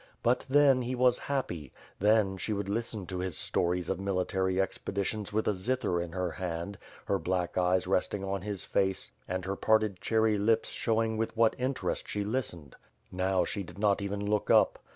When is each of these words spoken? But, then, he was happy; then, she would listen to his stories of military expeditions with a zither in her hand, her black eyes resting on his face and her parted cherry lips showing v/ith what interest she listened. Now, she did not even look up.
But, 0.23 0.47
then, 0.49 0.81
he 0.81 0.95
was 0.95 1.19
happy; 1.29 1.71
then, 1.99 2.35
she 2.35 2.53
would 2.53 2.67
listen 2.67 3.05
to 3.05 3.19
his 3.19 3.37
stories 3.37 3.87
of 3.87 3.99
military 3.99 4.59
expeditions 4.59 5.31
with 5.31 5.47
a 5.47 5.53
zither 5.53 6.01
in 6.01 6.11
her 6.13 6.31
hand, 6.31 6.79
her 7.05 7.19
black 7.19 7.55
eyes 7.55 7.85
resting 7.85 8.23
on 8.23 8.41
his 8.41 8.65
face 8.65 9.11
and 9.27 9.45
her 9.45 9.55
parted 9.55 10.01
cherry 10.01 10.39
lips 10.39 10.69
showing 10.69 11.17
v/ith 11.19 11.37
what 11.37 11.55
interest 11.59 12.07
she 12.07 12.23
listened. 12.23 12.75
Now, 13.11 13.45
she 13.45 13.61
did 13.61 13.77
not 13.77 14.01
even 14.01 14.25
look 14.25 14.49
up. 14.49 14.79